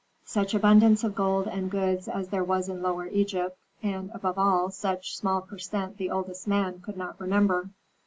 Such 0.25 0.55
abundance 0.55 1.03
of 1.03 1.13
gold 1.13 1.47
and 1.47 1.69
goods 1.69 2.07
as 2.07 2.29
there 2.29 2.43
was 2.43 2.67
in 2.69 2.81
Lower 2.81 3.05
Egypt, 3.09 3.55
and, 3.83 4.09
above 4.15 4.39
all, 4.39 4.71
such 4.71 5.15
small 5.15 5.41
per 5.41 5.59
cent 5.59 5.97
the 5.97 6.09
oldest 6.09 6.47
men 6.47 6.81
could 6.81 6.97
not 6.97 7.21
remember. 7.21 7.69